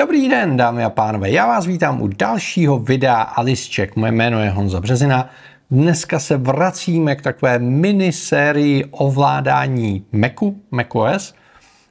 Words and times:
Dobrý 0.00 0.28
den, 0.28 0.56
dámy 0.56 0.84
a 0.84 0.90
pánové, 0.90 1.30
já 1.30 1.46
vás 1.46 1.66
vítám 1.66 2.02
u 2.02 2.08
dalšího 2.08 2.78
videa 2.78 3.22
Alice 3.22 3.72
Check. 3.74 3.96
Moje 3.96 4.12
jméno 4.12 4.40
je 4.40 4.50
Honza 4.50 4.80
Březina. 4.80 5.30
Dneska 5.70 6.18
se 6.18 6.36
vracíme 6.36 7.16
k 7.16 7.22
takové 7.22 7.58
minisérii 7.58 8.84
ovládání 8.90 10.04
Macu, 10.12 10.62
macOS. 10.70 11.34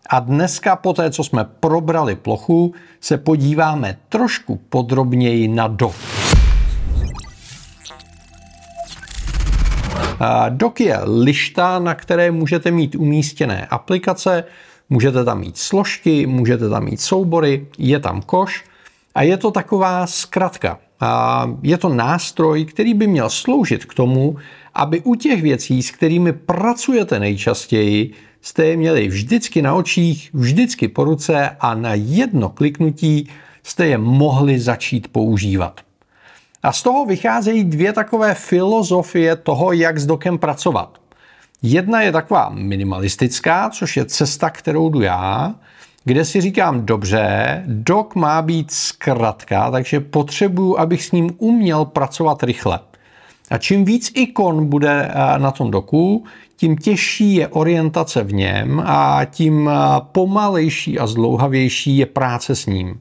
A 0.10 0.20
dneska 0.20 0.76
po 0.76 0.94
té, 0.94 1.12
co 1.12 1.24
jsme 1.24 1.46
probrali 1.60 2.16
plochu, 2.16 2.74
se 3.02 3.18
podíváme 3.18 3.98
trošku 4.10 4.60
podrobněji 4.70 5.48
na 5.48 5.68
dock. 5.68 5.96
Dock 10.50 10.80
je 10.80 11.00
lišta, 11.04 11.80
na 11.80 11.96
které 11.96 12.32
můžete 12.32 12.72
mít 12.72 12.96
umístěné 12.96 13.66
aplikace, 13.66 14.44
Můžete 14.90 15.24
tam 15.24 15.40
mít 15.40 15.58
složky, 15.58 16.26
můžete 16.26 16.70
tam 16.70 16.86
mít 16.86 17.02
soubory, 17.02 17.68
je 17.78 18.00
tam 18.00 18.22
koš 18.22 18.64
a 19.16 19.24
je 19.24 19.38
to 19.38 19.52
taková 19.52 20.08
zkratka. 20.08 20.80
Je 21.62 21.78
to 21.78 21.90
nástroj, 21.90 22.66
který 22.66 22.94
by 22.94 23.08
měl 23.08 23.30
sloužit 23.30 23.86
k 23.86 23.94
tomu, 23.94 24.38
aby 24.74 25.02
u 25.02 25.16
těch 25.16 25.42
věcí, 25.42 25.84
s 25.84 25.92
kterými 25.92 26.34
pracujete 26.34 27.20
nejčastěji, 27.20 28.14
jste 28.42 28.66
je 28.66 28.78
měli 28.78 29.08
vždycky 29.08 29.62
na 29.62 29.74
očích, 29.74 30.30
vždycky 30.34 30.88
po 30.88 31.04
ruce 31.04 31.50
a 31.60 31.74
na 31.74 31.94
jedno 31.94 32.50
kliknutí 32.50 33.30
jste 33.64 33.88
je 33.88 33.98
mohli 33.98 34.60
začít 34.60 35.08
používat. 35.08 35.82
A 36.64 36.74
z 36.74 36.84
toho 36.84 37.06
vycházejí 37.06 37.64
dvě 37.64 37.94
takové 37.94 38.34
filozofie 38.34 39.36
toho, 39.36 39.72
jak 39.72 40.00
s 40.00 40.06
dokem 40.06 40.38
pracovat. 40.38 40.99
Jedna 41.62 42.02
je 42.02 42.12
taková 42.12 42.50
minimalistická, 42.54 43.70
což 43.70 43.98
je 43.98 44.06
cesta, 44.06 44.50
kterou 44.50 44.90
jdu 44.90 45.02
já, 45.02 45.56
kde 46.06 46.26
si 46.26 46.42
říkám, 46.42 46.86
dobře, 46.86 47.64
dok 47.68 48.16
má 48.16 48.42
být 48.42 48.72
zkratka, 48.72 49.72
takže 49.72 50.00
potřebuju, 50.00 50.78
abych 50.78 51.04
s 51.04 51.12
ním 51.12 51.30
uměl 51.38 51.86
pracovat 51.86 52.44
rychle. 52.44 52.80
A 53.50 53.58
čím 53.58 53.86
víc 53.86 54.12
ikon 54.16 54.66
bude 54.66 55.12
eh, 55.12 55.40
na 55.40 55.52
tom 55.52 55.72
doku, 55.72 56.24
tím 56.56 56.78
těžší 56.78 57.36
je 57.36 57.48
orientace 57.48 58.24
v 58.24 58.34
něm 58.34 58.84
a 58.86 59.26
tím 59.32 59.70
eh, 59.70 59.76
pomalejší 60.12 61.00
a 61.00 61.08
zdlouhavější 61.08 61.98
je 61.98 62.06
práce 62.06 62.56
s 62.56 62.66
ním. 62.66 63.00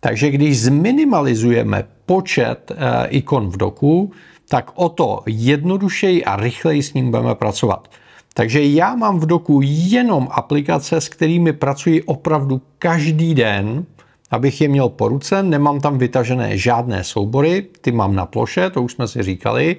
Takže 0.00 0.30
když 0.30 0.60
zminimalizujeme 0.60 1.84
počet 2.06 2.72
eh, 2.72 3.06
ikon 3.08 3.48
v 3.48 3.56
doku, 3.56 4.12
tak 4.48 4.70
o 4.74 4.88
to 4.88 5.22
jednodušeji 5.26 6.24
a 6.24 6.36
rychleji 6.36 6.82
s 6.82 6.94
ním 6.94 7.10
budeme 7.10 7.34
pracovat. 7.34 7.88
Takže 8.34 8.64
já 8.64 8.94
mám 8.94 9.18
v 9.18 9.26
doku 9.26 9.60
jenom 9.62 10.28
aplikace, 10.30 11.00
s 11.00 11.08
kterými 11.08 11.52
pracuji 11.52 12.02
opravdu 12.02 12.60
každý 12.78 13.34
den, 13.34 13.84
abych 14.30 14.60
je 14.60 14.68
měl 14.68 14.88
po 14.88 15.08
ruce, 15.08 15.42
nemám 15.42 15.80
tam 15.80 15.98
vytažené 15.98 16.58
žádné 16.58 17.04
soubory, 17.04 17.66
ty 17.80 17.92
mám 17.92 18.14
na 18.14 18.26
ploše, 18.26 18.70
to 18.70 18.82
už 18.82 18.92
jsme 18.92 19.08
si 19.08 19.22
říkali, 19.22 19.76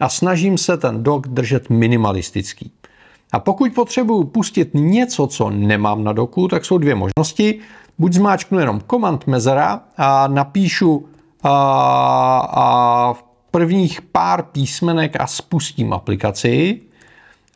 a 0.00 0.08
snažím 0.08 0.58
se 0.58 0.76
ten 0.76 1.02
dok 1.02 1.28
držet 1.28 1.70
minimalistický. 1.70 2.72
A 3.32 3.38
pokud 3.38 3.72
potřebuju 3.74 4.24
pustit 4.24 4.70
něco, 4.74 5.26
co 5.26 5.50
nemám 5.50 6.04
na 6.04 6.12
doku, 6.12 6.48
tak 6.48 6.64
jsou 6.64 6.78
dvě 6.78 6.94
možnosti. 6.94 7.58
Buď 7.98 8.12
zmáčknu 8.12 8.58
jenom 8.58 8.80
komand 8.80 9.26
mezera 9.26 9.82
a 9.96 10.28
napíšu 10.28 11.08
a, 11.42 11.52
a 12.54 13.14
prvních 13.50 14.02
pár 14.02 14.42
písmenek 14.42 15.20
a 15.20 15.26
spustím 15.26 15.92
aplikaci. 15.92 16.80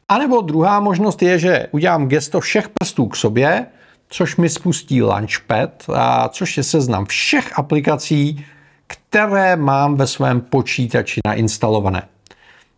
A 0.09 0.19
nebo 0.19 0.41
druhá 0.41 0.81
možnost 0.81 1.23
je, 1.23 1.39
že 1.39 1.67
udělám 1.71 2.09
gesto 2.09 2.41
všech 2.41 2.69
prstů 2.69 3.07
k 3.07 3.17
sobě, 3.17 3.67
což 4.09 4.37
mi 4.37 4.49
spustí 4.49 5.03
Launchpad, 5.03 5.85
a 5.95 6.29
což 6.29 6.57
je 6.57 6.63
seznam 6.63 7.05
všech 7.05 7.59
aplikací, 7.59 8.45
které 8.87 9.57
mám 9.57 9.97
ve 9.97 10.07
svém 10.07 10.41
počítači 10.41 11.21
nainstalované. 11.27 12.03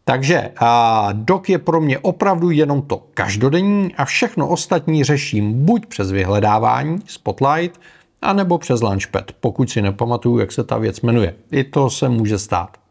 Takže 0.05 0.51
a 0.59 1.09
dok 1.13 1.49
je 1.49 1.59
pro 1.59 1.81
mě 1.81 1.99
opravdu 1.99 2.51
jenom 2.51 2.83
to 2.83 3.07
každodenní 3.15 3.95
a 3.95 4.05
všechno 4.05 4.49
ostatní 4.49 5.05
řeším 5.05 5.65
buď 5.65 5.87
přes 5.87 6.11
vyhledávání 6.11 6.99
Spotlight, 7.07 7.81
anebo 8.23 8.59
přes 8.59 8.83
Launchpad, 8.83 9.33
pokud 9.41 9.71
si 9.71 9.83
nepamatuju, 9.83 10.39
jak 10.39 10.53
se 10.53 10.65
ta 10.65 10.79
věc 10.79 11.01
jmenuje. 11.01 11.35
I 11.51 11.65
to 11.65 11.91
se 11.91 12.09
může 12.09 12.39
stát. 12.39 12.84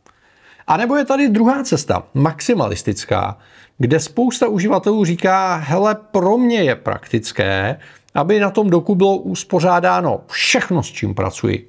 A 0.67 0.77
nebo 0.77 0.95
je 0.95 1.05
tady 1.05 1.29
druhá 1.29 1.63
cesta, 1.63 2.03
maximalistická, 2.13 3.37
kde 3.77 3.99
spousta 3.99 4.47
uživatelů 4.47 5.05
říká, 5.05 5.55
hele, 5.55 5.95
pro 6.11 6.37
mě 6.37 6.63
je 6.63 6.75
praktické, 6.75 7.79
aby 8.13 8.39
na 8.39 8.49
tom 8.49 8.69
doku 8.69 8.95
bylo 8.95 9.17
uspořádáno 9.17 10.21
všechno, 10.27 10.83
s 10.83 10.87
čím 10.87 11.15
pracuji. 11.15 11.67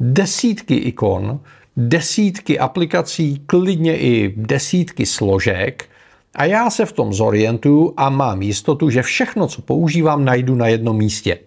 Desítky 0.00 0.74
ikon, 0.74 1.40
desítky 1.76 2.58
aplikací, 2.58 3.42
klidně 3.46 3.98
i 3.98 4.34
desítky 4.36 5.06
složek 5.06 5.88
a 6.34 6.44
já 6.44 6.70
se 6.70 6.86
v 6.86 6.92
tom 6.92 7.12
zorientuju 7.12 7.94
a 7.96 8.10
mám 8.10 8.42
jistotu, 8.42 8.90
že 8.90 9.02
všechno, 9.02 9.46
co 9.46 9.62
používám, 9.62 10.24
najdu 10.24 10.54
na 10.54 10.66
jednom 10.66 10.96
místě. 10.96 11.38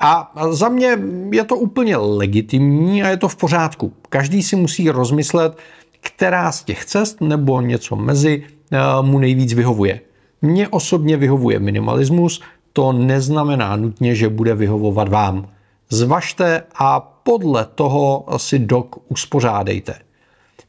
A 0.00 0.32
za 0.50 0.68
mě 0.68 0.98
je 1.30 1.44
to 1.44 1.56
úplně 1.56 1.96
legitimní 1.96 3.02
a 3.02 3.08
je 3.08 3.16
to 3.16 3.28
v 3.28 3.36
pořádku. 3.36 3.92
Každý 4.08 4.42
si 4.42 4.56
musí 4.56 4.90
rozmyslet, 4.90 5.58
která 6.04 6.52
z 6.52 6.64
těch 6.64 6.84
cest 6.84 7.20
nebo 7.20 7.60
něco 7.60 7.96
mezi 7.96 8.42
eh, 8.42 8.78
mu 9.02 9.18
nejvíc 9.18 9.52
vyhovuje. 9.52 10.00
Mně 10.42 10.68
osobně 10.68 11.16
vyhovuje 11.16 11.58
minimalismus, 11.58 12.42
to 12.72 12.92
neznamená 12.92 13.76
nutně, 13.76 14.14
že 14.14 14.28
bude 14.28 14.54
vyhovovat 14.54 15.08
vám. 15.08 15.48
Zvažte 15.90 16.62
a 16.78 17.00
podle 17.00 17.64
toho 17.74 18.24
si 18.36 18.58
dok 18.58 18.96
uspořádejte. 19.08 19.94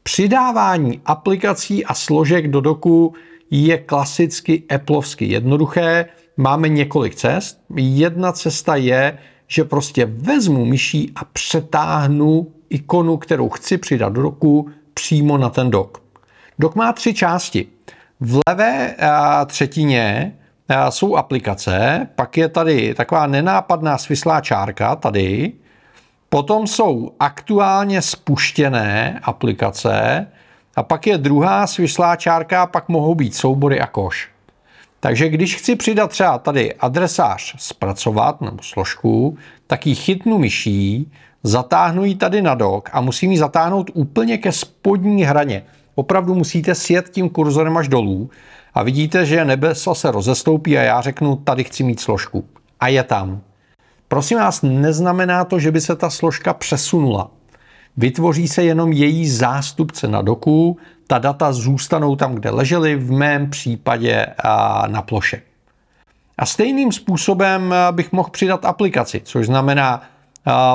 Přidávání 0.02 1.00
aplikací 1.04 1.84
a 1.84 1.94
složek 1.94 2.48
do 2.48 2.60
doku 2.60 3.14
je 3.50 3.78
klasicky 3.78 4.62
Appleovsky 4.74 5.24
jednoduché. 5.24 6.06
Máme 6.36 6.68
několik 6.68 7.14
cest. 7.14 7.60
Jedna 7.76 8.32
cesta 8.32 8.76
je, 8.76 9.18
že 9.48 9.64
prostě 9.64 10.06
vezmu 10.06 10.64
myší 10.64 11.12
a 11.16 11.24
přetáhnu 11.24 12.46
ikonu, 12.70 13.16
kterou 13.16 13.48
chci 13.48 13.78
přidat 13.78 14.12
do 14.12 14.22
doku, 14.22 14.68
přímo 15.00 15.38
na 15.38 15.48
ten 15.48 15.70
dok. 15.70 16.02
Dok 16.58 16.74
má 16.74 16.92
tři 16.92 17.14
části. 17.14 17.66
V 18.20 18.40
levé 18.48 18.94
a, 18.94 19.44
třetině 19.44 20.32
a, 20.68 20.90
jsou 20.90 21.16
aplikace, 21.16 22.08
pak 22.14 22.36
je 22.36 22.48
tady 22.48 22.94
taková 22.94 23.26
nenápadná 23.26 23.98
svislá 23.98 24.40
čárka 24.40 24.96
tady, 24.96 25.52
potom 26.28 26.66
jsou 26.66 27.12
aktuálně 27.20 28.02
spuštěné 28.02 29.20
aplikace 29.22 30.26
a 30.76 30.82
pak 30.82 31.06
je 31.06 31.18
druhá 31.18 31.66
svislá 31.66 32.16
čárka, 32.16 32.66
pak 32.66 32.88
mohou 32.88 33.14
být 33.14 33.34
soubory 33.34 33.80
a 33.80 33.86
koš. 33.86 34.28
Takže 35.00 35.28
když 35.28 35.56
chci 35.56 35.76
přidat 35.76 36.10
třeba 36.10 36.38
tady 36.38 36.74
adresář 36.74 37.54
zpracovat 37.58 38.40
nebo 38.40 38.62
složku, 38.62 39.38
tak 39.66 39.86
ji 39.86 39.94
chytnu 39.94 40.38
myší, 40.38 41.12
zatáhnu 41.46 42.04
ji 42.04 42.14
tady 42.14 42.42
na 42.42 42.54
dok 42.54 42.90
a 42.92 43.00
musím 43.00 43.32
ji 43.32 43.38
zatáhnout 43.38 43.90
úplně 43.94 44.38
ke 44.38 44.52
spodní 44.52 45.24
hraně. 45.24 45.62
Opravdu 45.94 46.34
musíte 46.34 46.74
sjet 46.74 47.08
tím 47.10 47.28
kurzorem 47.28 47.76
až 47.76 47.88
dolů 47.88 48.30
a 48.74 48.82
vidíte, 48.82 49.26
že 49.26 49.44
nebesa 49.44 49.94
se 49.94 50.10
rozestoupí 50.10 50.78
a 50.78 50.82
já 50.82 51.00
řeknu, 51.00 51.36
tady 51.36 51.64
chci 51.64 51.84
mít 51.84 52.00
složku. 52.00 52.44
A 52.80 52.88
je 52.88 53.02
tam. 53.02 53.40
Prosím 54.08 54.38
vás, 54.38 54.62
neznamená 54.62 55.44
to, 55.44 55.58
že 55.58 55.70
by 55.70 55.80
se 55.80 55.96
ta 55.96 56.10
složka 56.10 56.54
přesunula. 56.54 57.30
Vytvoří 57.96 58.48
se 58.48 58.64
jenom 58.64 58.92
její 58.92 59.28
zástupce 59.28 60.08
na 60.08 60.22
doku, 60.22 60.76
ta 61.06 61.18
data 61.18 61.52
zůstanou 61.52 62.16
tam, 62.16 62.34
kde 62.34 62.50
ležely, 62.50 62.96
v 62.96 63.12
mém 63.12 63.50
případě 63.50 64.26
na 64.86 65.02
ploše. 65.02 65.42
A 66.38 66.46
stejným 66.46 66.92
způsobem 66.92 67.74
bych 67.90 68.12
mohl 68.12 68.30
přidat 68.30 68.64
aplikaci, 68.64 69.20
což 69.24 69.46
znamená, 69.46 70.02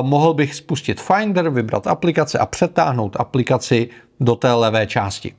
mohl 0.02 0.34
bych 0.34 0.56
spustit 0.56 1.02
Finder, 1.02 1.50
vybrat 1.50 1.88
aplikace 1.88 2.40
a 2.40 2.46
přetáhnout 2.46 3.16
aplikaci 3.20 3.90
do 4.20 4.36
té 4.36 4.54
levé 4.54 4.88
části. 4.88 5.34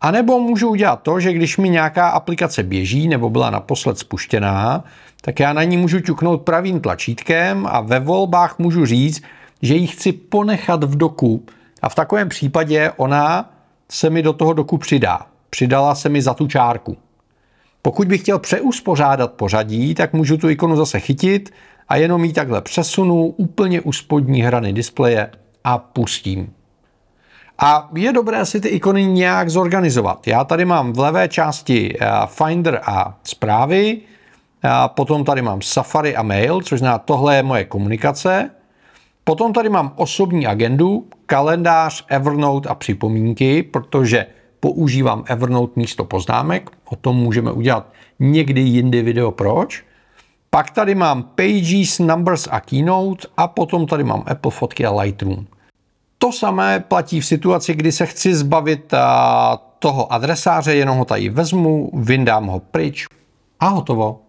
A 0.00 0.10
nebo 0.10 0.40
můžu 0.40 0.68
udělat 0.68 1.02
to, 1.02 1.20
že 1.20 1.32
když 1.32 1.58
mi 1.58 1.68
nějaká 1.68 2.08
aplikace 2.08 2.62
běží 2.62 3.08
nebo 3.08 3.30
byla 3.30 3.50
naposled 3.50 3.98
spuštěná, 3.98 4.84
tak 5.20 5.40
já 5.40 5.52
na 5.52 5.62
ní 5.62 5.76
můžu 5.76 6.00
ťuknout 6.00 6.42
pravým 6.42 6.80
tlačítkem 6.80 7.66
a 7.70 7.80
ve 7.80 8.00
volbách 8.00 8.58
můžu 8.58 8.86
říct, 8.86 9.22
že 9.62 9.74
ji 9.74 9.86
chci 9.86 10.12
ponechat 10.12 10.84
v 10.84 10.96
doku. 10.96 11.46
A 11.82 11.88
v 11.88 11.94
takovém 11.94 12.28
případě 12.28 12.92
ona 12.96 13.50
se 13.90 14.10
mi 14.10 14.22
do 14.22 14.32
toho 14.32 14.52
doku 14.52 14.78
přidá. 14.78 15.26
Přidala 15.50 15.94
se 15.94 16.08
mi 16.08 16.22
za 16.22 16.34
tu 16.34 16.46
čárku. 16.46 16.96
Pokud 17.82 18.08
bych 18.08 18.20
chtěl 18.20 18.38
přeuspořádat 18.38 19.32
pořadí, 19.32 19.94
tak 19.94 20.12
můžu 20.12 20.36
tu 20.36 20.48
ikonu 20.48 20.76
zase 20.76 21.00
chytit 21.00 21.52
a 21.88 21.96
jenom 21.96 22.24
ji 22.24 22.32
takhle 22.32 22.60
přesunu 22.60 23.26
úplně 23.26 23.80
u 23.80 23.92
spodní 23.92 24.42
hrany 24.42 24.72
displeje 24.72 25.30
a 25.64 25.78
pustím. 25.78 26.52
A 27.58 27.90
je 27.94 28.12
dobré 28.12 28.46
si 28.46 28.60
ty 28.60 28.68
ikony 28.68 29.06
nějak 29.06 29.50
zorganizovat. 29.50 30.26
Já 30.26 30.44
tady 30.44 30.64
mám 30.64 30.92
v 30.92 30.98
levé 30.98 31.28
části 31.28 31.96
eh, 32.00 32.06
Finder 32.26 32.80
a 32.84 33.18
zprávy, 33.24 34.00
a 34.62 34.88
potom 34.88 35.24
tady 35.24 35.42
mám 35.42 35.62
Safari 35.62 36.16
a 36.16 36.22
mail, 36.22 36.60
což 36.60 36.78
znamená, 36.78 36.98
tohle 36.98 37.36
je 37.36 37.42
moje 37.42 37.64
komunikace. 37.64 38.50
Potom 39.24 39.52
tady 39.52 39.68
mám 39.68 39.92
osobní 39.96 40.46
agendu, 40.46 41.06
kalendář, 41.26 42.04
Evernote 42.08 42.68
a 42.68 42.74
připomínky, 42.74 43.62
protože 43.62 44.26
používám 44.62 45.24
Evernote 45.26 45.72
místo 45.76 46.04
poznámek. 46.04 46.70
O 46.84 46.96
tom 46.96 47.16
můžeme 47.16 47.52
udělat 47.52 47.92
někdy 48.18 48.60
jindy 48.60 49.02
video 49.02 49.30
proč. 49.30 49.84
Pak 50.50 50.70
tady 50.70 50.94
mám 50.94 51.22
Pages, 51.22 51.98
Numbers 51.98 52.48
a 52.50 52.60
Keynote 52.60 53.28
a 53.36 53.48
potom 53.48 53.86
tady 53.86 54.04
mám 54.04 54.24
Apple 54.26 54.50
fotky 54.50 54.86
a 54.86 54.92
Lightroom. 55.00 55.46
To 56.18 56.32
samé 56.32 56.80
platí 56.80 57.20
v 57.20 57.26
situaci, 57.26 57.74
kdy 57.74 57.92
se 57.92 58.06
chci 58.06 58.34
zbavit 58.34 58.94
toho 59.78 60.12
adresáře, 60.12 60.74
jenom 60.74 60.98
ho 60.98 61.04
tady 61.04 61.28
vezmu, 61.28 61.90
vyndám 61.94 62.46
ho 62.46 62.60
pryč 62.60 63.06
a 63.60 63.68
hotovo. 63.68 64.20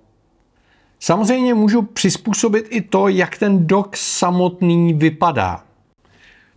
Samozřejmě 1.00 1.54
můžu 1.54 1.82
přizpůsobit 1.82 2.66
i 2.70 2.82
to, 2.82 3.08
jak 3.08 3.38
ten 3.38 3.68
dok 3.68 3.98
samotný 3.98 4.94
vypadá. 4.94 5.64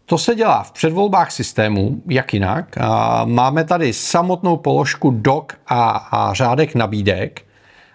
To 0.07 0.19
se 0.19 0.35
dělá 0.35 0.63
v 0.63 0.73
předvolbách 0.73 1.33
systému, 1.33 2.03
jak 2.07 2.35
jinak. 2.35 2.77
Máme 3.25 3.65
tady 3.65 3.93
samotnou 3.93 4.57
položku 4.57 5.11
dok 5.11 5.53
a, 5.67 5.91
a 5.91 6.35
řádek 6.35 6.75
nabídek. 6.75 7.43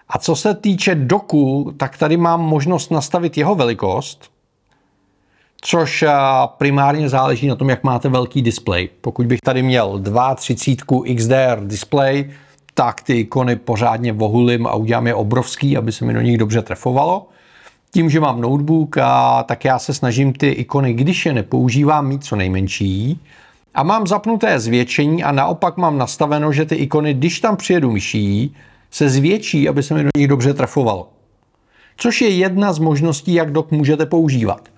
A 0.08 0.18
co 0.18 0.36
se 0.36 0.54
týče 0.54 0.94
doku, 0.94 1.74
tak 1.76 1.98
tady 1.98 2.16
mám 2.16 2.40
možnost 2.40 2.90
nastavit 2.90 3.38
jeho 3.38 3.54
velikost, 3.54 4.30
což 5.60 6.04
primárně 6.46 7.08
záleží 7.08 7.46
na 7.46 7.54
tom, 7.54 7.70
jak 7.70 7.84
máte 7.84 8.08
velký 8.08 8.42
display. 8.42 8.88
Pokud 9.00 9.26
bych 9.26 9.40
tady 9.40 9.62
měl 9.62 9.98
2.30 9.98 11.16
XDR 11.16 11.66
display, 11.66 12.30
tak 12.74 13.00
ty 13.00 13.20
ikony 13.20 13.56
pořádně 13.56 14.12
vohulím 14.12 14.66
a 14.66 14.74
udělám 14.74 15.06
je 15.06 15.14
obrovský, 15.14 15.76
aby 15.76 15.92
se 15.92 16.04
mi 16.04 16.14
do 16.14 16.20
nich 16.20 16.38
dobře 16.38 16.62
trefovalo. 16.62 17.28
Tím, 17.94 18.10
že 18.10 18.20
mám 18.20 18.40
notebook, 18.40 18.98
a, 18.98 19.42
tak 19.42 19.64
já 19.64 19.78
se 19.78 19.94
snažím 19.94 20.32
ty 20.32 20.48
ikony, 20.48 20.92
když 20.92 21.26
je 21.26 21.32
nepoužívám, 21.32 22.06
mít 22.06 22.24
co 22.24 22.36
nejmenší. 22.36 23.20
A 23.74 23.82
mám 23.82 24.06
zapnuté 24.06 24.60
zvětšení 24.60 25.24
a 25.24 25.32
naopak 25.32 25.76
mám 25.76 25.98
nastaveno, 25.98 26.52
že 26.52 26.64
ty 26.64 26.74
ikony, 26.74 27.14
když 27.14 27.40
tam 27.40 27.56
přijedu 27.56 27.90
myší, 27.90 28.54
se 28.90 29.08
zvětší, 29.08 29.68
aby 29.68 29.82
se 29.82 29.94
mi 29.94 30.02
do 30.02 30.08
nich 30.16 30.28
dobře 30.28 30.54
trefovalo. 30.54 31.08
Což 31.96 32.20
je 32.20 32.28
jedna 32.28 32.72
z 32.72 32.78
možností, 32.78 33.34
jak 33.34 33.52
dok 33.52 33.70
můžete 33.70 34.06
používat. 34.06 34.68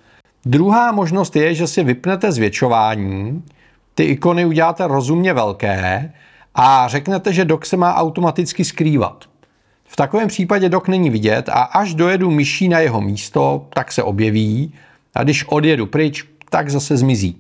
Druhá 0.45 0.93
možnost 0.93 1.37
je, 1.37 1.55
že 1.55 1.67
si 1.67 1.85
vypnete 1.85 2.33
zvětšování, 2.33 3.43
ty 3.95 4.05
ikony 4.05 4.45
uděláte 4.45 4.87
rozumně 4.87 5.33
velké 5.33 6.13
a 6.55 6.89
řeknete, 6.89 7.33
že 7.33 7.45
dok 7.45 7.67
se 7.67 7.77
má 7.77 7.95
automaticky 7.95 8.65
skrývat. 8.65 9.25
V 9.95 9.97
takovém 9.97 10.29
případě 10.29 10.69
dok 10.69 10.89
není 10.89 11.11
vidět 11.11 11.49
a 11.49 11.63
až 11.63 11.95
dojedu 11.95 12.31
myší 12.31 12.69
na 12.69 12.79
jeho 12.79 13.01
místo, 13.01 13.67
tak 13.75 13.93
se 13.93 14.03
objeví 14.03 14.75
a 15.15 15.23
když 15.23 15.45
odjedu 15.45 15.87
pryč, 15.87 16.25
tak 16.51 16.71
zase 16.71 16.97
zmizí. 16.97 17.37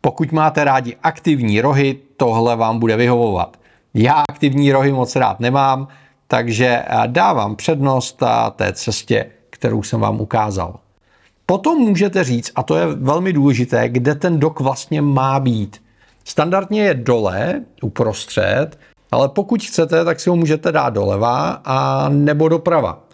Pokud 0.00 0.32
máte 0.32 0.64
rádi 0.64 0.96
aktivní 1.02 1.60
rohy, 1.60 1.98
tohle 2.16 2.56
vám 2.56 2.78
bude 2.78 2.96
vyhovovat. 2.96 3.56
Já 3.94 4.24
aktivní 4.28 4.72
rohy 4.72 4.92
moc 4.92 5.16
rád 5.16 5.40
nemám, 5.40 5.88
takže 6.28 6.82
dávám 7.06 7.56
přednost 7.56 8.22
té 8.56 8.72
cestě, 8.72 9.26
kterou 9.50 9.82
jsem 9.82 10.00
vám 10.00 10.20
ukázal. 10.20 10.78
Potom 11.46 11.78
můžete 11.78 12.24
říct, 12.24 12.52
a 12.54 12.62
to 12.62 12.76
je 12.76 12.86
velmi 12.86 13.32
důležité, 13.32 13.88
kde 13.88 14.14
ten 14.14 14.40
dok 14.40 14.60
vlastně 14.60 15.02
má 15.02 15.40
být. 15.40 15.82
Standardně 16.24 16.82
je 16.82 16.94
dole, 16.94 17.60
uprostřed, 17.82 18.78
ale 19.14 19.28
pokud 19.28 19.62
chcete, 19.62 20.04
tak 20.04 20.20
si 20.20 20.30
ho 20.30 20.36
můžete 20.36 20.72
dát 20.72 20.90
doleva 20.90 21.60
a 21.64 22.08
nebo 22.08 22.48
doprava. 22.48 23.04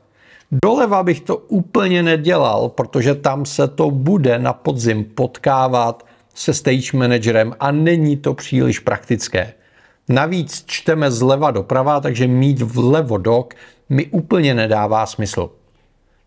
Doleva 0.64 1.02
bych 1.02 1.20
to 1.20 1.36
úplně 1.36 2.02
nedělal, 2.02 2.68
protože 2.68 3.14
tam 3.14 3.46
se 3.46 3.68
to 3.68 3.90
bude 3.90 4.38
na 4.38 4.52
podzim 4.52 5.04
potkávat 5.04 6.06
se 6.34 6.54
stage 6.54 6.90
managerem 6.94 7.54
a 7.60 7.70
není 7.70 8.16
to 8.16 8.34
příliš 8.34 8.78
praktické. 8.78 9.52
Navíc 10.08 10.64
čteme 10.66 11.10
zleva 11.10 11.50
doprava, 11.50 12.00
takže 12.00 12.26
mít 12.26 12.62
vlevo 12.62 13.18
dok 13.18 13.54
mi 13.88 14.06
úplně 14.06 14.54
nedává 14.54 15.06
smysl. 15.06 15.50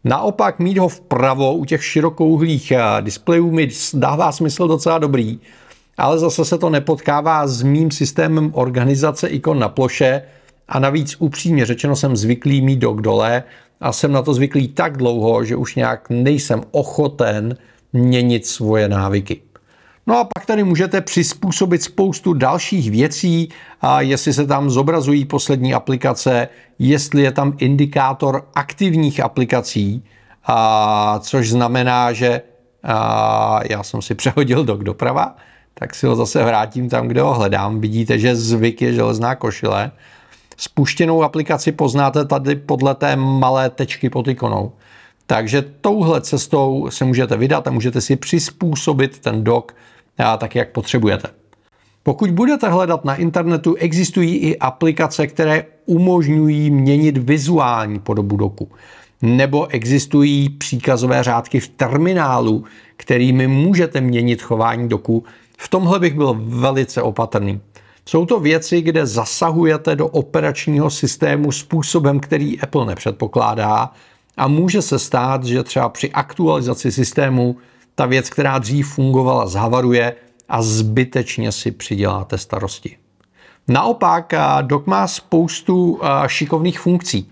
Naopak 0.04 0.60
mít 0.60 0.78
ho 0.78 0.88
vpravo 0.88 1.54
u 1.54 1.66
těch 1.66 1.86
širokouhlých 1.86 2.72
eh, 2.72 2.81
displejů 3.02 3.52
mi 3.52 3.70
dává 3.94 4.31
smysl 4.31 4.68
docela 4.68 4.98
dobrý, 4.98 5.40
ale 5.98 6.19
zase 6.19 6.45
se 6.45 6.57
to 6.57 6.69
nepotkává 6.69 7.48
s 7.48 7.63
mým 7.63 7.92
systémem 7.92 8.51
organizace 8.54 9.28
ikon 9.28 9.60
na 9.60 9.69
ploše 9.69 10.22
a 10.68 10.80
navíc 10.80 11.16
upřímně 11.19 11.66
řečeno 11.66 11.95
jsem 11.95 12.16
zvyklý 12.16 12.62
mít 12.62 12.80
dok 12.80 13.01
dole 13.01 13.44
a 13.81 13.92
jsem 13.92 14.12
na 14.12 14.22
to 14.22 14.34
zvyklý 14.34 14.68
tak 14.68 14.98
dlouho, 14.98 15.45
že 15.45 15.56
už 15.56 15.75
nějak 15.75 16.10
nejsem 16.10 16.62
ochoten 16.72 17.57
měnit 17.94 18.45
svoje 18.45 18.90
návyky. 18.90 19.42
No 20.07 20.18
a 20.18 20.24
pak 20.24 20.45
tady 20.45 20.63
můžete 20.63 21.01
přizpůsobit 21.01 21.84
spoustu 21.84 22.34
dalších 22.34 22.92
věcí, 22.92 23.50
a 23.81 24.01
jestli 24.01 24.34
se 24.34 24.48
tam 24.48 24.69
zobrazují 24.69 25.25
poslední 25.25 25.74
aplikace, 25.74 26.48
jestli 26.80 27.22
je 27.22 27.31
tam 27.31 27.54
indikátor 27.57 28.48
aktivních 28.56 29.19
aplikací, 29.19 30.04
a 30.46 31.19
což 31.19 31.50
znamená, 31.50 32.13
že 32.13 32.42
a 32.84 33.60
já 33.69 33.84
jsem 33.84 34.01
si 34.01 34.16
přehodil 34.16 34.66
dok 34.66 34.84
doprava, 34.84 35.36
tak 35.74 35.96
si 35.96 36.06
ho 36.06 36.16
zase 36.16 36.44
vrátím 36.44 36.90
tam, 36.90 37.08
kde 37.08 37.22
ho 37.22 37.34
hledám. 37.34 37.81
Vidíte, 37.81 38.20
že 38.20 38.36
zvyk 38.36 38.81
je 38.81 38.94
železná 38.94 39.36
košile. 39.36 39.92
Spuštěnou 40.58 41.24
aplikaci 41.24 41.72
poznáte 41.72 42.25
tady 42.25 42.56
podle 42.56 42.96
té 42.96 43.16
malé 43.16 43.70
tečky 43.70 44.10
pod 44.10 44.28
ikonou. 44.28 44.72
Takže 45.25 45.62
touhle 45.81 46.22
cestou 46.22 46.88
se 46.90 47.06
můžete 47.06 47.38
vydat 47.38 47.68
a 47.68 47.72
můžete 47.72 48.02
si 48.02 48.16
přizpůsobit 48.16 49.20
ten 49.20 49.44
dok 49.44 49.75
tak, 50.38 50.56
jak 50.56 50.72
potřebujete. 50.72 51.28
Pokud 52.04 52.31
budete 52.31 52.70
hledat 52.70 53.06
na 53.06 53.16
internetu, 53.16 53.75
existují 53.75 54.36
i 54.38 54.58
aplikace, 54.58 55.28
které 55.28 55.66
umožňují 55.86 56.72
měnit 56.72 57.18
vizuální 57.18 58.00
podobu 58.00 58.38
doku. 58.38 58.72
Nebo 59.22 59.68
existují 59.68 60.50
příkazové 60.50 61.24
řádky 61.24 61.60
v 61.60 61.68
terminálu, 61.68 62.64
kterými 62.98 63.48
můžete 63.48 64.02
měnit 64.02 64.42
chování 64.42 64.90
doku 64.90 65.24
v 65.63 65.68
tomhle 65.68 66.00
bych 66.00 66.13
byl 66.13 66.36
velice 66.39 67.01
opatrný. 67.01 67.62
Jsou 68.06 68.25
to 68.25 68.39
věci, 68.39 68.81
kde 68.81 69.06
zasahujete 69.06 69.95
do 69.95 70.07
operačního 70.07 70.89
systému 70.89 71.51
způsobem, 71.51 72.19
který 72.19 72.62
Apple 72.62 72.86
nepředpokládá 72.86 73.92
a 74.38 74.48
může 74.48 74.81
se 74.81 75.00
stát, 75.00 75.44
že 75.44 75.63
třeba 75.63 75.89
při 75.89 76.12
aktualizaci 76.12 76.92
systému 76.92 77.57
ta 77.95 78.06
věc, 78.06 78.30
která 78.30 78.60
dřív 78.60 78.94
fungovala, 78.94 79.48
zhavaruje 79.48 80.15
a 80.50 80.62
zbytečně 80.62 81.51
si 81.51 81.72
přiděláte 81.72 82.38
starosti. 82.38 82.98
Naopak, 83.67 84.34
Doc 84.62 84.86
má 84.86 85.08
spoustu 85.08 86.00
šikovných 86.27 86.79
funkcí. 86.79 87.32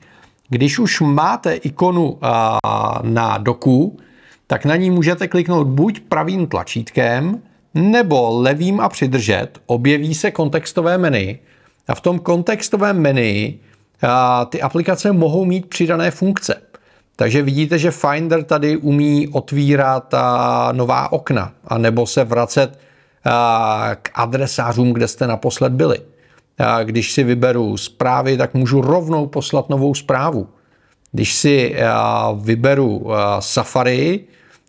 Když 0.49 0.79
už 0.79 1.01
máte 1.01 1.53
ikonu 1.53 2.19
na 3.01 3.37
doku, 3.37 3.97
tak 4.47 4.65
na 4.65 4.75
ní 4.75 4.89
můžete 4.89 5.27
kliknout 5.27 5.67
buď 5.67 5.99
pravým 5.99 6.47
tlačítkem, 6.47 7.41
nebo 7.73 8.41
levým 8.41 8.79
a 8.79 8.89
přidržet, 8.89 9.49
objeví 9.65 10.13
se 10.15 10.31
kontextové 10.31 10.97
menu 10.97 11.35
a 11.87 11.95
v 11.95 12.01
tom 12.01 12.19
kontextovém 12.19 13.01
menu 13.01 13.53
ty 14.49 14.61
aplikace 14.61 15.11
mohou 15.11 15.45
mít 15.45 15.65
přidané 15.65 16.11
funkce. 16.11 16.61
Takže 17.15 17.41
vidíte, 17.41 17.79
že 17.79 17.91
Finder 17.91 18.43
tady 18.43 18.77
umí 18.77 19.27
otvírat 19.27 20.13
nová 20.71 21.11
okna, 21.11 21.53
a 21.67 21.77
nebo 21.77 22.07
se 22.07 22.23
vracet 22.23 22.79
k 24.01 24.09
adresářům, 24.13 24.93
kde 24.93 25.07
jste 25.07 25.27
naposled 25.27 25.73
byli. 25.73 25.99
Když 26.83 27.11
si 27.11 27.23
vyberu 27.23 27.77
zprávy, 27.77 28.37
tak 28.37 28.53
můžu 28.53 28.81
rovnou 28.81 29.27
poslat 29.27 29.69
novou 29.69 29.93
zprávu. 29.93 30.49
Když 31.11 31.35
si 31.35 31.75
vyberu 32.41 33.07
Safari, 33.39 34.19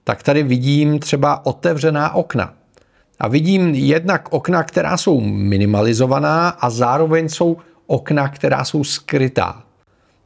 tak 0.05 0.23
tady 0.23 0.43
vidím 0.43 0.99
třeba 0.99 1.47
otevřená 1.47 2.15
okna 2.15 2.55
a 3.21 3.29
vidím 3.29 3.75
jednak 3.75 4.29
okna, 4.31 4.63
která 4.63 4.97
jsou 4.97 5.21
minimalizovaná 5.21 6.49
a 6.49 6.71
zároveň 6.71 7.29
jsou 7.29 7.57
okna, 7.87 8.29
která 8.29 8.65
jsou 8.65 8.85
skrytá. 8.85 9.63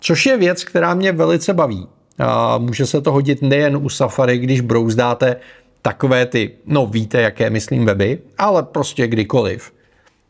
Což 0.01 0.27
je 0.27 0.37
věc, 0.37 0.65
která 0.65 0.95
mě 0.95 1.13
velice 1.13 1.55
baví. 1.55 1.87
A 2.19 2.59
může 2.59 2.87
se 2.87 3.01
to 3.01 3.13
hodit 3.13 3.43
nejen 3.43 3.77
u 3.77 3.89
Safari, 3.89 4.39
když 4.39 4.61
brouzdáte 4.61 5.37
takové 5.83 6.27
ty, 6.27 6.51
no 6.67 6.87
víte, 6.87 7.21
jaké 7.21 7.51
myslím 7.51 7.87
weby, 7.87 8.19
ale 8.39 8.63
prostě 8.63 9.07
kdykoliv. 9.07 9.73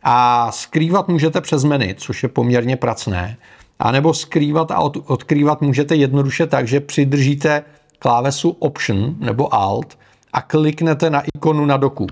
A 0.02 0.52
skrývat 0.52 1.08
můžete 1.08 1.40
přes 1.40 1.64
menu, 1.64 1.86
což 1.96 2.22
je 2.22 2.28
poměrně 2.28 2.76
pracné. 2.76 3.36
A 3.78 3.90
nebo 3.90 4.14
skrývat 4.14 4.70
a 4.70 4.80
od, 4.80 4.96
odkrývat 5.06 5.62
můžete 5.62 5.96
jednoduše 5.96 6.46
tak, 6.46 6.68
že 6.68 6.80
přidržíte 6.80 7.64
klávesu 7.98 8.56
Option 8.58 9.14
nebo 9.18 9.54
Alt 9.54 9.98
a 10.32 10.42
kliknete 10.42 11.10
na 11.10 11.22
ikonu 11.36 11.66
na 11.66 11.76
doku 11.76 12.06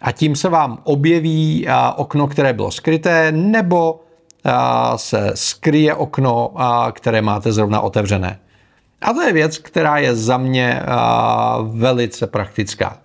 a 0.00 0.12
tím 0.12 0.36
se 0.36 0.48
vám 0.48 0.78
objeví 0.84 1.66
okno, 1.96 2.26
které 2.26 2.52
bylo 2.52 2.70
skryté, 2.70 3.32
nebo 3.32 4.00
se 4.96 5.32
skryje 5.34 5.94
okno, 5.94 6.54
které 6.92 7.22
máte 7.22 7.52
zrovna 7.52 7.80
otevřené. 7.80 8.38
A 9.02 9.12
to 9.12 9.22
je 9.22 9.32
věc, 9.32 9.58
která 9.58 9.98
je 9.98 10.16
za 10.16 10.36
mě 10.36 10.82
velice 11.62 12.26
praktická. 12.26 12.98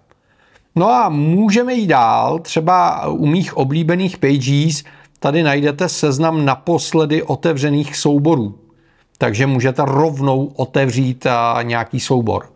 No 0.75 0.89
a 0.89 1.09
můžeme 1.09 1.73
jít 1.73 1.87
dál, 1.87 2.39
třeba 2.39 3.07
u 3.07 3.25
mých 3.25 3.57
oblíbených 3.57 4.17
pages 4.17 4.83
tady 5.19 5.43
najdete 5.43 5.89
seznam 5.89 6.45
naposledy 6.45 7.23
otevřených 7.23 7.97
souborů. 7.97 8.59
Takže 9.17 9.47
můžete 9.47 9.81
rovnou 9.85 10.51
otevřít 10.55 11.27
nějaký 11.61 11.99
soubor. 11.99 12.49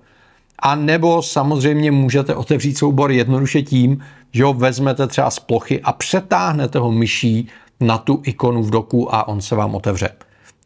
A 0.60 0.76
nebo 0.76 1.22
samozřejmě 1.22 1.92
můžete 1.92 2.36
otevřít 2.36 2.78
soubor 2.78 3.12
jednoduše 3.12 3.62
tím, 3.62 4.04
že 4.32 4.44
ho 4.44 4.54
vezmete 4.54 5.08
třeba 5.08 5.32
z 5.32 5.40
plochy 5.40 5.82
a 5.82 5.94
přetáhnete 5.94 6.80
ho 6.80 6.92
myší 6.92 7.48
na 7.80 7.98
tu 7.98 8.22
ikonu 8.26 8.64
v 8.64 8.70
doku 8.70 9.16
a 9.16 9.28
on 9.28 9.42
se 9.42 9.56
vám 9.56 9.76
otevře. 9.76 10.10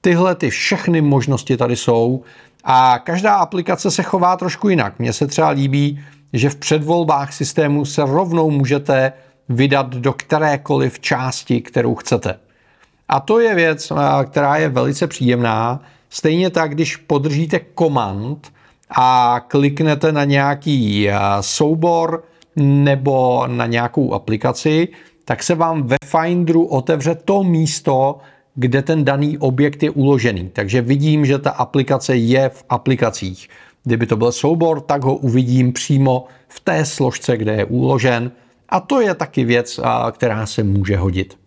Tyhle 0.01 0.35
ty 0.35 0.49
všechny 0.49 1.01
možnosti 1.01 1.57
tady 1.57 1.75
jsou 1.75 2.23
a 2.63 2.99
každá 2.99 3.35
aplikace 3.35 3.91
se 3.91 4.03
chová 4.03 4.37
trošku 4.37 4.69
jinak. 4.69 4.99
Mně 4.99 5.13
se 5.13 5.27
třeba 5.27 5.49
líbí, 5.49 6.03
že 6.33 6.49
v 6.49 6.55
předvolbách 6.55 7.33
systému 7.33 7.85
se 7.85 8.01
rovnou 8.05 8.51
můžete 8.51 9.13
vydat 9.49 9.89
do 9.95 10.13
kterékoliv 10.13 10.99
části, 10.99 11.61
kterou 11.61 11.95
chcete. 11.95 12.39
A 13.09 13.19
to 13.19 13.39
je 13.39 13.55
věc, 13.55 13.91
která 14.25 14.57
je 14.57 14.69
velice 14.69 15.07
příjemná. 15.07 15.79
Stejně 16.09 16.49
tak, 16.49 16.71
když 16.71 16.95
podržíte 16.95 17.59
komand 17.59 18.51
a 18.89 19.39
kliknete 19.47 20.11
na 20.11 20.23
nějaký 20.23 21.09
soubor 21.41 22.23
nebo 22.55 23.47
na 23.47 23.65
nějakou 23.65 24.13
aplikaci, 24.13 24.87
tak 25.25 25.43
se 25.43 25.55
vám 25.55 25.83
ve 25.83 25.95
Finderu 26.05 26.65
otevře 26.65 27.15
to 27.15 27.43
místo, 27.43 28.17
kde 28.55 28.81
ten 28.81 29.05
daný 29.05 29.37
objekt 29.37 29.83
je 29.83 29.89
uložený. 29.89 30.49
Takže 30.53 30.81
vidím, 30.81 31.25
že 31.25 31.39
ta 31.39 31.51
aplikace 31.51 32.15
je 32.15 32.49
v 32.49 32.63
aplikacích. 32.69 33.49
Kdyby 33.83 34.05
to 34.05 34.17
byl 34.17 34.31
soubor, 34.31 34.81
tak 34.81 35.03
ho 35.03 35.15
uvidím 35.15 35.73
přímo 35.73 36.25
v 36.47 36.59
té 36.59 36.85
složce, 36.85 37.37
kde 37.37 37.53
je 37.53 37.65
uložen. 37.65 38.31
A 38.69 38.79
to 38.79 39.01
je 39.01 39.15
taky 39.15 39.43
věc, 39.43 39.79
která 40.11 40.45
se 40.45 40.63
může 40.63 40.97
hodit. 40.97 41.37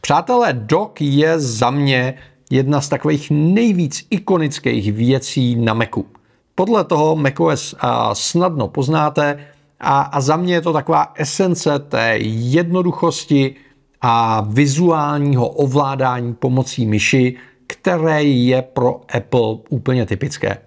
Přátelé, 0.00 0.52
doc 0.52 0.90
je 1.00 1.40
za 1.40 1.70
mě 1.70 2.14
jedna 2.50 2.80
z 2.80 2.88
takových 2.88 3.30
nejvíc 3.30 4.06
ikonických 4.10 4.92
věcí 4.92 5.56
na 5.56 5.74
Macu. 5.74 6.06
Podle 6.54 6.84
toho 6.84 7.16
macOS 7.16 7.74
snadno 8.12 8.68
poznáte 8.68 9.38
a, 9.80 10.00
a 10.00 10.20
za 10.20 10.36
mě 10.36 10.54
je 10.54 10.60
to 10.60 10.72
taková 10.72 11.12
esence 11.14 11.78
té 11.78 12.14
jednoduchosti 12.20 13.54
a 14.00 14.40
vizuálního 14.48 15.48
ovládání 15.48 16.34
pomocí 16.34 16.86
myši, 16.86 17.36
které 17.66 18.22
je 18.22 18.62
pro 18.62 19.00
Apple 19.14 19.56
úplně 19.68 20.06
typické. 20.06 20.58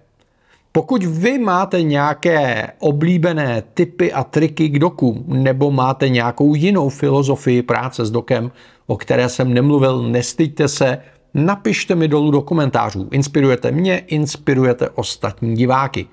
Pokud 0.71 1.03
vy 1.03 1.39
máte 1.39 1.81
nějaké 1.81 2.67
oblíbené 2.79 3.63
typy 3.73 4.13
a 4.13 4.23
triky 4.23 4.69
k 4.69 4.79
doku, 4.79 5.23
nebo 5.27 5.71
máte 5.71 6.09
nějakou 6.09 6.55
jinou 6.55 6.89
filozofii 6.89 7.61
práce 7.61 8.05
s 8.05 8.11
dokem, 8.11 8.51
o 8.87 8.97
které 8.97 9.29
jsem 9.29 9.53
nemluvil, 9.53 10.01
nestyďte 10.09 10.67
se, 10.67 10.97
napište 11.33 11.95
mi 11.95 12.07
dolů 12.07 12.31
do 12.31 12.41
komentářů. 12.41 13.07
Inspirujete 13.11 13.71
mě, 13.71 13.97
inspirujete 13.97 14.89
ostatní 14.89 15.55
diváky. 15.55 16.07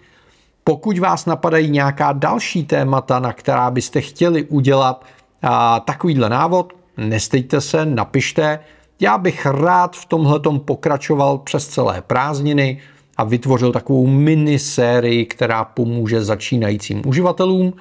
Pokud 0.68 0.98
vás 0.98 1.26
napadají 1.26 1.70
nějaká 1.70 2.12
další 2.12 2.64
témata, 2.64 3.18
na 3.18 3.32
která 3.32 3.70
byste 3.70 4.00
chtěli 4.00 4.44
udělat 4.44 5.04
a, 5.42 5.80
takovýhle 5.80 6.28
návod, 6.28 6.72
nestejte 6.96 7.60
se, 7.60 7.86
napište. 7.86 8.58
Já 9.00 9.18
bych 9.18 9.46
rád 9.46 9.96
v 9.96 10.06
tomhletom 10.06 10.60
pokračoval 10.60 11.38
přes 11.38 11.68
celé 11.68 12.02
prázdniny 12.02 12.78
a 13.16 13.24
vytvořil 13.24 13.72
takovou 13.72 14.06
minisérii, 14.06 15.26
která 15.26 15.64
pomůže 15.64 16.24
začínajícím 16.24 17.02
uživatelům. 17.06 17.72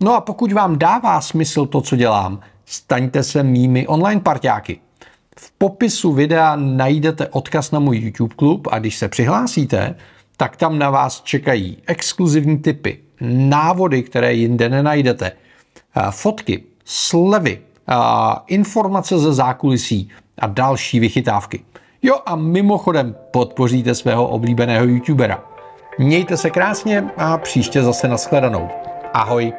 No 0.00 0.14
a 0.14 0.20
pokud 0.20 0.52
vám 0.52 0.78
dává 0.78 1.20
smysl 1.20 1.66
to, 1.66 1.80
co 1.80 1.96
dělám, 1.96 2.40
staňte 2.66 3.22
se 3.22 3.42
mými 3.42 3.86
online 3.86 4.20
parťáky. 4.20 4.80
V 5.38 5.52
popisu 5.58 6.12
videa 6.12 6.56
najdete 6.56 7.28
odkaz 7.28 7.70
na 7.70 7.78
můj 7.78 7.96
YouTube 7.96 8.34
klub 8.34 8.68
a 8.70 8.78
když 8.78 8.96
se 8.96 9.08
přihlásíte, 9.08 9.94
tak 10.42 10.56
tam 10.56 10.78
na 10.78 10.90
vás 10.90 11.20
čekají 11.20 11.78
exkluzivní 11.86 12.58
typy, 12.58 12.98
návody, 13.20 14.02
které 14.02 14.34
jinde 14.34 14.68
nenajdete, 14.68 15.32
fotky, 16.10 16.62
slevy, 16.84 17.60
informace 18.46 19.18
ze 19.18 19.32
zákulisí 19.32 20.08
a 20.38 20.46
další 20.46 21.00
vychytávky. 21.00 21.60
Jo 22.02 22.16
a 22.26 22.36
mimochodem 22.36 23.16
podpoříte 23.30 23.94
svého 23.94 24.28
oblíbeného 24.28 24.84
youtubera. 24.84 25.44
Mějte 25.98 26.36
se 26.36 26.50
krásně 26.50 27.04
a 27.16 27.38
příště 27.38 27.82
zase 27.82 28.08
nashledanou. 28.08 28.68
Ahoj. 29.12 29.52